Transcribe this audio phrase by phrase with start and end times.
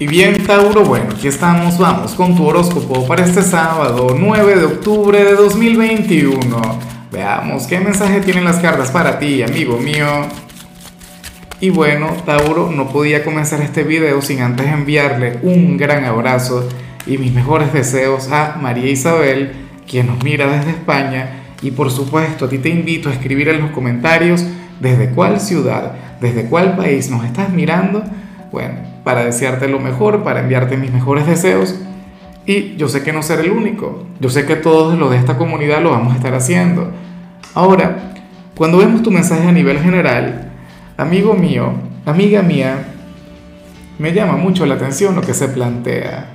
[0.00, 4.64] Y bien, Tauro, bueno, aquí estamos, vamos con tu horóscopo para este sábado, 9 de
[4.64, 6.38] octubre de 2021.
[7.10, 10.06] Veamos qué mensaje tienen las cartas para ti, amigo mío.
[11.58, 16.68] Y bueno, Tauro, no podía comenzar este video sin antes enviarle un gran abrazo
[17.04, 19.50] y mis mejores deseos a María Isabel,
[19.84, 21.42] quien nos mira desde España.
[21.60, 24.44] Y por supuesto, a ti te invito a escribir en los comentarios
[24.78, 28.04] desde cuál ciudad, desde cuál país nos estás mirando.
[28.52, 28.76] Bueno,
[29.08, 31.74] para desearte lo mejor, para enviarte mis mejores deseos.
[32.44, 35.38] Y yo sé que no seré el único, yo sé que todos los de esta
[35.38, 36.90] comunidad lo vamos a estar haciendo.
[37.54, 38.12] Ahora,
[38.54, 40.52] cuando vemos tu mensaje a nivel general,
[40.98, 41.72] amigo mío,
[42.04, 42.84] amiga mía,
[43.98, 46.26] me llama mucho la atención lo que se plantea.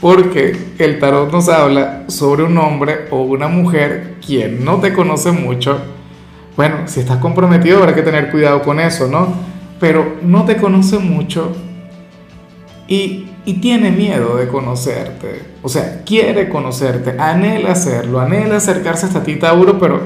[0.00, 5.30] Porque el tarot nos habla sobre un hombre o una mujer quien no te conoce
[5.30, 5.78] mucho.
[6.56, 9.28] Bueno, si estás comprometido habrá que tener cuidado con eso, ¿no?
[9.78, 11.54] Pero no te conoce mucho
[12.88, 15.42] y, tiene miedo de conocerte.
[15.62, 20.00] O sea, quiere conocerte, anhela hacerlo, anhela acercarse hasta ti, Tauro, pero,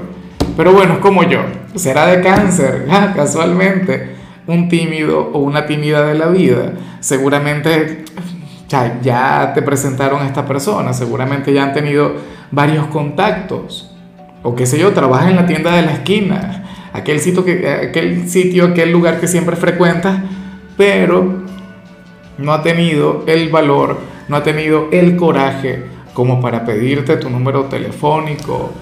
[0.56, 1.40] pero bueno, es como yo.
[1.74, 4.14] Será de cáncer, casualmente,
[4.46, 6.72] un tímido o una tímida de la vida.
[7.00, 8.04] Seguramente
[9.02, 12.14] ya, te presentaron a esta persona, seguramente ya han tenido
[12.50, 13.90] varios contactos.
[14.42, 18.28] O qué sé yo, trabaja en la tienda de la esquina, aquel sitio, que, aquel,
[18.28, 20.20] sitio aquel lugar que siempre frecuentas,
[20.76, 21.44] pero
[22.40, 27.64] no ha tenido el valor, no ha tenido el coraje como para pedirte tu número
[27.64, 28.72] telefónico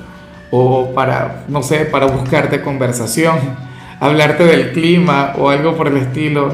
[0.51, 3.37] o para, no sé, para buscarte conversación,
[4.01, 6.53] hablarte del clima o algo por el estilo.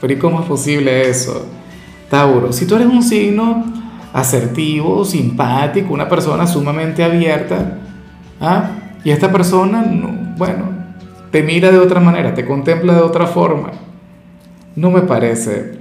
[0.00, 1.46] Pero ¿y cómo es posible eso?
[2.10, 3.64] Tauro, si tú eres un signo
[4.12, 7.78] asertivo, simpático, una persona sumamente abierta,
[8.40, 8.70] ¿ah?
[9.04, 9.84] y esta persona,
[10.36, 10.70] bueno,
[11.30, 13.72] te mira de otra manera, te contempla de otra forma,
[14.74, 15.78] no me parece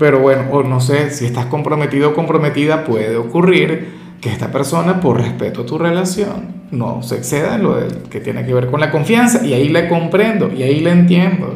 [0.00, 3.88] pero bueno, o no sé, si estás comprometido o comprometida, puede ocurrir
[4.22, 7.76] que esta persona, por respeto a tu relación, no se exceda en lo
[8.08, 9.44] que tiene que ver con la confianza.
[9.44, 11.54] Y ahí le comprendo, y ahí le entiendo.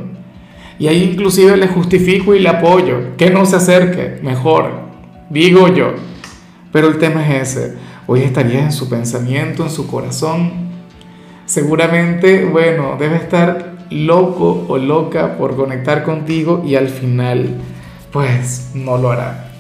[0.79, 3.17] Y ahí inclusive le justifico y le apoyo.
[3.17, 4.73] Que no se acerque, mejor,
[5.31, 5.95] digo yo.
[6.71, 7.77] Pero el tema es ese.
[8.07, 10.53] Hoy estaría en su pensamiento, en su corazón.
[11.47, 17.57] Seguramente, bueno, debe estar loco o loca por conectar contigo y al final
[18.15, 19.51] pues no lo hará.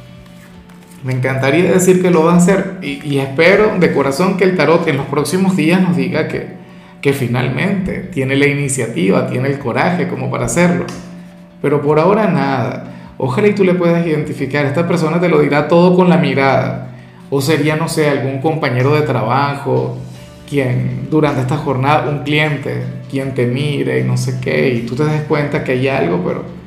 [1.02, 4.86] Me encantaría decir que lo va a hacer y, espero de corazón que el tarot
[4.86, 6.50] en los próximos días nos diga que,
[7.02, 10.86] que finalmente tiene la iniciativa, tiene el coraje como para hacerlo.
[11.60, 12.92] Pero por ahora nada.
[13.18, 14.64] Ojalá y tú le puedas identificar.
[14.64, 16.94] Esta persona te lo dirá todo con la mirada.
[17.30, 19.98] O sería, no sé, algún compañero de trabajo,
[20.48, 24.94] quien durante esta jornada, un cliente, quien te mire y no sé qué, y tú
[24.94, 26.63] te des cuenta que hay algo, pero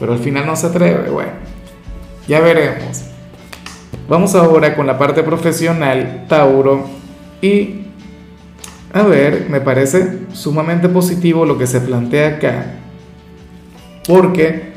[0.00, 1.10] pero al final no se atreve.
[1.10, 1.32] Bueno,
[2.26, 3.04] ya veremos.
[4.08, 6.88] Vamos ahora con la parte profesional, Tauro.
[7.42, 7.82] Y,
[8.92, 12.74] a ver, me parece sumamente positivo lo que se plantea acá.
[14.08, 14.72] Porque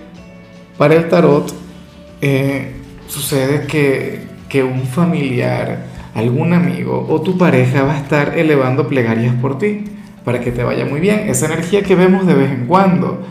[0.78, 1.52] para el tarot
[2.22, 2.74] eh,
[3.08, 9.34] sucede que, que un familiar, algún amigo o tu pareja va a estar elevando plegarias
[9.36, 9.86] por ti
[10.24, 11.28] para que te vaya muy bien.
[11.28, 13.22] Esa energía que vemos de vez en cuando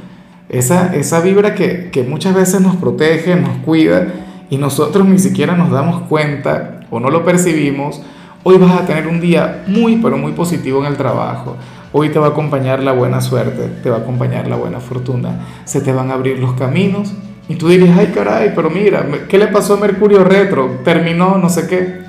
[0.53, 4.07] esa, esa vibra que, que muchas veces nos protege, nos cuida
[4.51, 8.03] y nosotros ni siquiera nos damos cuenta o no lo percibimos,
[8.43, 11.57] hoy vas a tener un día muy, pero muy positivo en el trabajo.
[11.91, 15.41] Hoy te va a acompañar la buena suerte, te va a acompañar la buena fortuna,
[15.65, 17.15] se te van a abrir los caminos
[17.49, 20.81] y tú dirías, ay caray, pero mira, ¿qué le pasó a Mercurio Retro?
[20.85, 22.03] Terminó, no sé qué.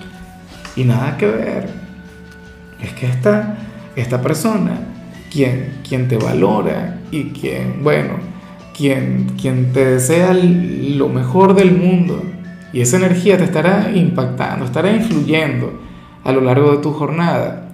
[0.75, 1.69] Y nada que ver.
[2.81, 3.55] Es que esta,
[3.95, 4.79] esta persona,
[5.31, 8.32] quien, quien te valora y quien, bueno,
[8.73, 12.21] quien, quien te desea lo mejor del mundo
[12.73, 15.79] y esa energía te estará impactando, estará influyendo
[16.23, 17.69] a lo largo de tu jornada.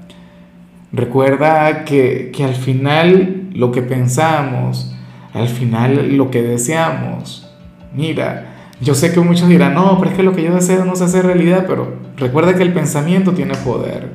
[0.91, 4.93] Recuerda que, que al final lo que pensamos,
[5.33, 7.49] al final lo que deseamos,
[7.95, 8.49] mira,
[8.81, 11.03] yo sé que muchos dirán, no, pero es que lo que yo deseo no se
[11.05, 14.09] hace realidad, pero recuerda que el pensamiento tiene poder.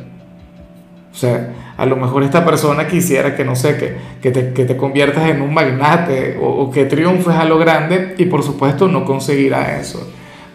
[1.12, 4.64] O sea, a lo mejor esta persona quisiera que, no sé, que, que, te, que
[4.64, 9.04] te, conviertas en un magnate o, que triunfes a lo grande y por supuesto no
[9.04, 10.08] conseguirá eso.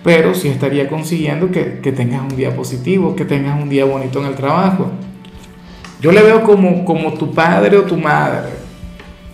[0.04, 4.20] Pero sí estaría consiguiendo que, que tengas un día positivo, que tengas un día bonito
[4.20, 4.92] en el trabajo.
[6.00, 8.50] Yo le veo como, como tu padre o tu madre,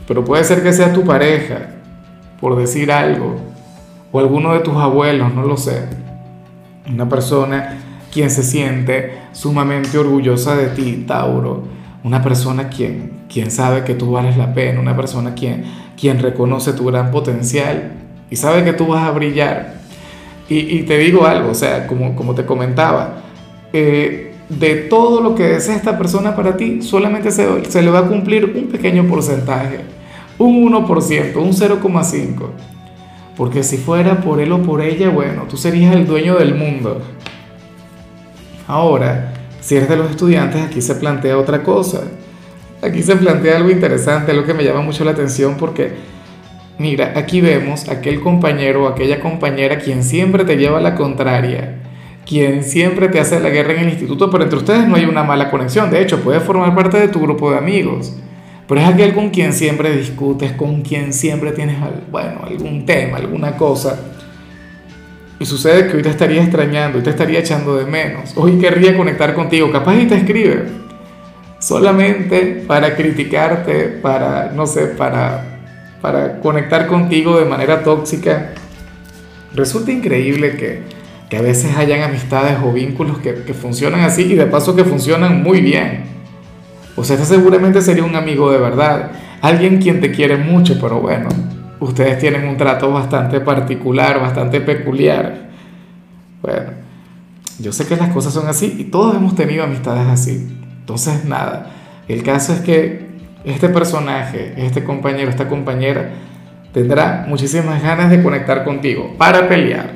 [0.07, 1.69] pero puede ser que sea tu pareja,
[2.41, 3.35] por decir algo,
[4.11, 5.83] o alguno de tus abuelos, no lo sé.
[6.91, 7.77] Una persona
[8.11, 11.74] quien se siente sumamente orgullosa de ti, Tauro.
[12.05, 15.65] Una persona quien, quien sabe que tú vales la pena, una persona quien,
[15.99, 19.75] quien reconoce tu gran potencial y y sabe que tú vas a brillar.
[20.47, 23.23] Y, te digo algo, o sea, como, como te comentaba,
[23.73, 27.99] eh, de todo lo que desea esta persona para ti, solamente se, se le va
[27.99, 29.79] a cumplir un pequeño porcentaje,
[30.37, 32.49] un 1%, un 0,5%.
[33.35, 37.01] Porque si fuera por él o por ella, bueno, tú serías el dueño del mundo.
[38.67, 39.33] Ahora,
[39.65, 42.03] si eres de los estudiantes, aquí se plantea otra cosa.
[42.83, 45.91] Aquí se plantea algo interesante, algo que me llama mucho la atención porque,
[46.77, 51.79] mira, aquí vemos aquel compañero o aquella compañera quien siempre te lleva la contraria,
[52.27, 55.23] quien siempre te hace la guerra en el instituto, pero entre ustedes no hay una
[55.23, 55.89] mala conexión.
[55.89, 58.15] De hecho, puede formar parte de tu grupo de amigos.
[58.67, 61.77] Pero es aquel con quien siempre discutes, con quien siempre tienes,
[62.11, 63.99] bueno, algún tema, alguna cosa.
[65.39, 68.95] Y sucede que hoy te estaría extrañando, hoy te estaría echando de menos, hoy querría
[68.95, 70.65] conectar contigo, capaz y te escribe,
[71.59, 75.43] solamente para criticarte, para, no sé, para,
[76.01, 78.53] para conectar contigo de manera tóxica.
[79.53, 80.83] Resulta increíble que,
[81.29, 84.85] que a veces hayan amistades o vínculos que, que funcionan así y de paso que
[84.85, 86.03] funcionan muy bien.
[86.95, 89.11] O sea, este seguramente sería un amigo de verdad,
[89.41, 91.27] alguien quien te quiere mucho, pero bueno,
[91.85, 95.49] ustedes tienen un trato bastante particular, bastante peculiar.
[96.41, 96.71] Bueno,
[97.59, 100.47] yo sé que las cosas son así y todos hemos tenido amistades así.
[100.79, 101.71] Entonces, nada,
[102.07, 103.05] el caso es que
[103.43, 106.11] este personaje, este compañero, esta compañera,
[106.73, 109.91] tendrá muchísimas ganas de conectar contigo para pelear.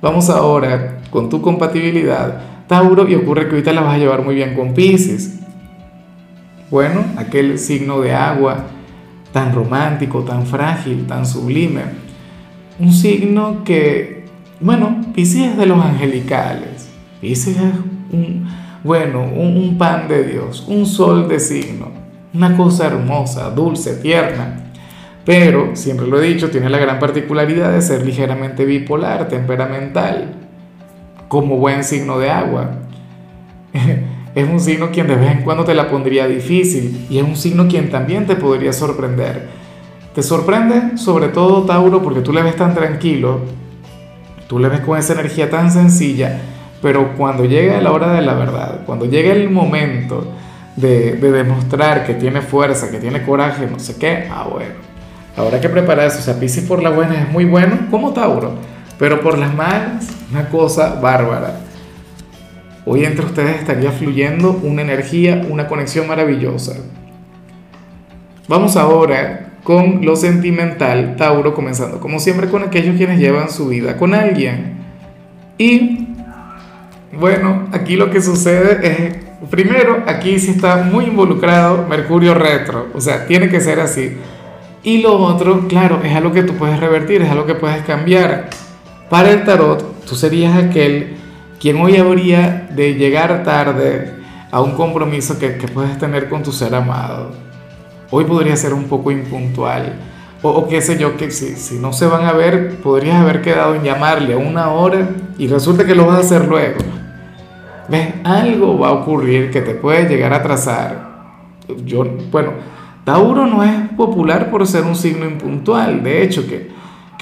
[0.00, 4.34] Vamos ahora con tu compatibilidad, Tauro, y ocurre que ahorita la vas a llevar muy
[4.34, 5.38] bien con Pisces.
[6.70, 8.66] Bueno, aquel signo de agua
[9.32, 11.82] tan romántico, tan frágil, tan sublime.
[12.78, 14.26] Un signo que,
[14.60, 16.90] bueno, Pisces es de los angelicales.
[17.20, 17.74] Pisces es
[18.12, 18.46] un,
[18.84, 21.88] bueno, un, pan de Dios, un sol de signo,
[22.34, 24.58] una cosa hermosa, dulce, tierna.
[25.24, 30.34] Pero, siempre lo he dicho, tiene la gran particularidad de ser ligeramente bipolar, temperamental,
[31.28, 32.70] como buen signo de agua.
[34.34, 37.36] es un signo quien de vez en cuando te la pondría difícil y es un
[37.36, 39.48] signo quien también te podría sorprender.
[40.14, 43.40] Te sorprende sobre todo Tauro porque tú le ves tan tranquilo,
[44.46, 46.38] tú le ves con esa energía tan sencilla,
[46.80, 50.26] pero cuando llega la hora de la verdad, cuando llega el momento
[50.76, 54.74] de, demostrar que tiene fuerza, que tiene coraje, no sé qué, ah bueno,
[55.36, 56.18] habrá que preparar eso.
[56.18, 58.52] O sea, Pisces por la buena es muy bueno como Tauro,
[58.98, 61.61] pero por las malas, una cosa bárbara.
[62.84, 66.74] Hoy entre ustedes estaría fluyendo una energía, una conexión maravillosa.
[68.48, 73.96] Vamos ahora con lo sentimental, Tauro, comenzando como siempre con aquellos quienes llevan su vida
[73.96, 74.78] con alguien.
[75.58, 76.08] Y
[77.12, 79.16] bueno, aquí lo que sucede es,
[79.48, 84.16] primero, aquí sí está muy involucrado Mercurio retro, o sea, tiene que ser así.
[84.82, 88.50] Y lo otro, claro, es algo que tú puedes revertir, es algo que puedes cambiar.
[89.08, 91.21] Para el tarot, tú serías aquel
[91.62, 94.12] quien hoy habría de llegar tarde
[94.50, 97.30] a un compromiso que, puedes tener con tu ser amado.
[98.10, 99.94] Hoy podría ser un poco impuntual.
[100.42, 103.76] O, qué sé yo, que si, si no se van a ver, podrías haber quedado
[103.76, 106.80] en llamarle a una hora y resulta que lo vas a hacer luego.
[107.88, 108.08] ¿Ves?
[108.24, 111.12] Algo va a ocurrir que te puede llegar a atrasar.
[111.84, 112.54] Yo, bueno,
[113.04, 116.02] Tauro no es popular por ser un signo impuntual.
[116.02, 116.72] De hecho, que,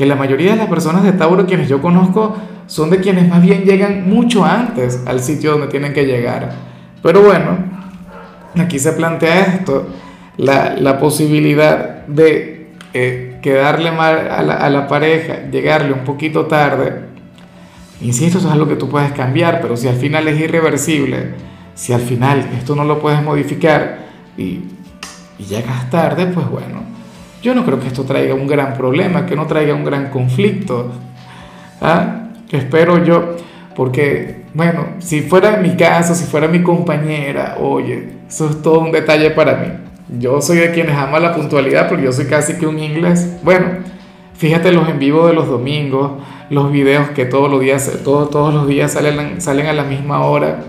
[0.01, 2.35] que la mayoría de las personas de Tauro, quienes yo conozco,
[2.67, 6.53] son de quienes más bien llegan mucho antes al sitio donde tienen que llegar.
[7.03, 7.59] Pero bueno,
[8.59, 9.89] aquí se plantea esto,
[10.39, 16.47] la, la posibilidad de eh, quedarle mal a la, a la, pareja, llegarle un poquito
[16.47, 17.03] tarde.
[18.01, 21.35] Insisto, eso es algo que tú puedes cambiar, pero si al final es irreversible,
[21.75, 23.99] si al final esto no lo puedes modificar
[24.39, 24.63] y,
[25.39, 26.90] y llegas tarde, pues bueno,
[27.43, 30.93] yo no creo que esto traiga un gran problema, que no traiga un gran conflicto.
[31.81, 32.17] ¿Ah?
[32.51, 33.37] espero yo,
[33.77, 38.93] porque, bueno, si fuera mi caso, si fuera mi compañera, oye, eso es todo un
[38.93, 39.69] detalle para mí.
[40.19, 43.37] Yo soy de quienes ama la puntualidad, porque yo soy casi que un inglés.
[43.43, 43.67] Bueno,
[44.35, 46.13] fíjate los en vivo de los domingos,
[46.51, 50.25] los videos que todos los días, todos, todos los días salen, salen a la misma
[50.27, 50.65] hora.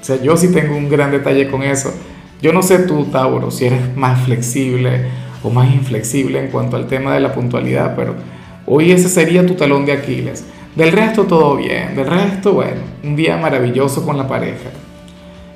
[0.00, 1.92] O sea, yo sí tengo un gran detalle con eso.
[2.40, 5.08] Yo no sé tú, Tauro, si eres más flexible
[5.42, 8.14] o más inflexible en cuanto al tema de la puntualidad, pero
[8.66, 10.44] hoy ese sería tu talón de Aquiles.
[10.76, 14.70] Del resto todo bien, del resto, bueno, un día maravilloso con la pareja.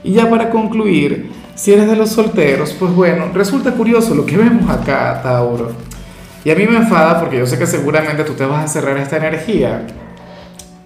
[0.02, 4.36] Y ya para concluir, si eres de los solteros, pues bueno, resulta curioso lo que
[4.36, 5.70] vemos acá, Tauro.
[6.44, 8.98] Y a mí me enfada porque yo sé que seguramente tú te vas a cerrar
[8.98, 9.86] esta energía.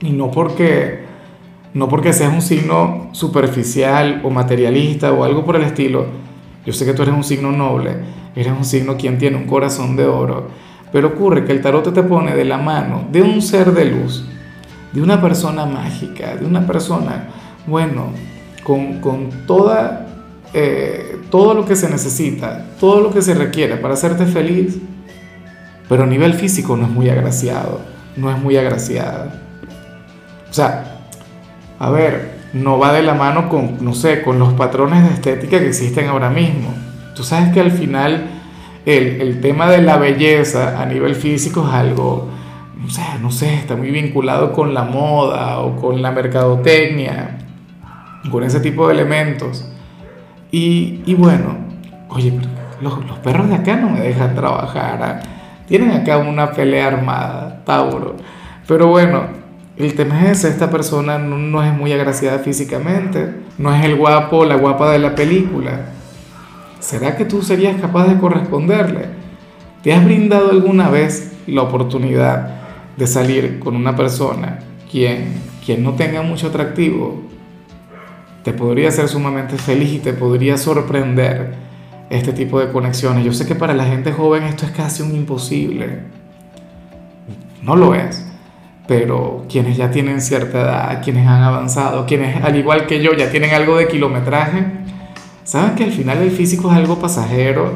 [0.01, 1.01] Y no porque,
[1.75, 6.07] no porque seas un signo superficial o materialista o algo por el estilo.
[6.69, 7.97] Yo sé que tú eres un signo noble,
[8.37, 10.49] eres un signo quien tiene un corazón de oro
[10.93, 14.27] Pero ocurre que el tarot te pone de la mano de un ser de luz,
[14.93, 17.31] de una persona mágica, de una persona,
[17.67, 18.13] bueno,
[18.63, 20.09] con, con toda,
[20.53, 24.77] eh, todo lo que se necesita, todo lo que se requiere para hacerte feliz,
[25.89, 27.81] pero a nivel físico no es muy agraciado,
[28.15, 29.43] no es muy agraciada.
[30.51, 30.88] O sea,
[31.79, 35.59] a ver, no va de la mano con, no sé, con los patrones de estética
[35.59, 36.75] que existen ahora mismo.
[37.15, 38.27] Tú sabes que al final
[38.87, 42.29] el, el tema de la belleza a nivel físico es algo,
[43.21, 47.39] no sé, está muy vinculado con la moda o con la mercadotecnia,
[48.31, 49.69] con ese tipo de elementos.
[50.51, 51.57] Y, y bueno,
[52.09, 52.33] oye,
[52.81, 55.03] los, los, perros de acá no me dejan trabajar.
[55.03, 55.21] ¿ah?
[55.67, 58.17] Tienen acá una pelea armada, Tauro.
[58.67, 59.25] Pero bueno,
[59.79, 64.45] el tema es esta persona no, no, es muy agraciada físicamente, no es el guapo
[64.45, 65.93] la guapa de la película.
[66.81, 69.07] ¿Será que tú serías capaz de corresponderle?
[69.83, 72.57] ¿Te has brindado alguna vez la oportunidad
[72.97, 74.59] de salir con una persona
[74.91, 77.23] quien, quien no tenga mucho atractivo?
[78.43, 81.55] Te podría ser sumamente feliz y te podría sorprender
[82.11, 83.25] este tipo de conexiones.
[83.25, 86.01] Yo sé que para la gente joven esto es casi un imposible.
[87.63, 88.28] No lo es
[88.89, 93.31] pero quienes ya tienen cierta edad, quienes han avanzado, quienes al igual que yo ya
[93.31, 94.65] tienen algo de kilometraje,
[95.45, 97.75] saben que al final el físico es algo pasajero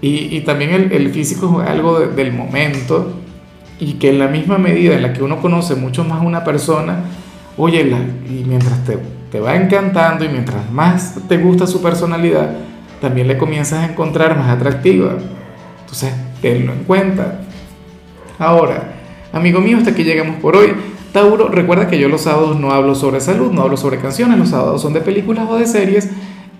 [0.00, 3.12] y, y también el, el, físico es algo de, del momento
[3.78, 6.44] y que en la misma medida en la que uno conoce mucho más a una
[6.44, 6.96] persona,
[7.58, 8.98] oye, y mientras te,
[9.30, 12.52] te va encantando y mientras más te gusta su personalidad,
[13.02, 15.12] también le comienzas a encontrar más atractiva.
[15.80, 17.40] Entonces, tenlo en cuenta.
[18.38, 18.93] Ahora,
[19.34, 20.72] Amigo mío, hasta aquí llegamos por hoy.
[21.12, 24.50] Tauro, recuerda que yo los sábados no hablo sobre salud, no hablo sobre canciones, los
[24.50, 26.08] sábados son de películas o de series.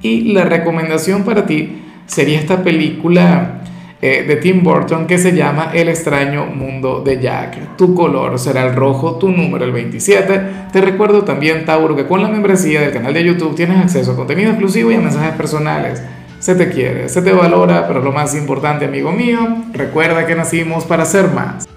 [0.03, 3.63] Y la recomendación para ti sería esta película
[4.03, 7.77] eh, de Tim Burton que se llama El extraño mundo de Jack.
[7.77, 10.41] Tu color será el rojo, tu número el 27.
[10.73, 14.17] Te recuerdo también, Tauro, que con la membresía del canal de YouTube tienes acceso a
[14.17, 16.03] contenido exclusivo y a mensajes personales.
[16.41, 19.39] Se te quiere, se te valora, pero lo más importante, amigo mío,
[19.73, 21.69] recuerda que nacimos para ser más.